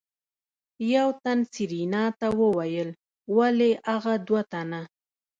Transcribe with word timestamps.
يو 0.93 1.09
تن 1.23 1.39
سېرېنا 1.51 2.03
ته 2.19 2.27
وويل 2.41 2.89
ولې 3.37 3.71
اغه 3.95 4.13
دوه 4.27 4.41
تنه. 4.51 4.81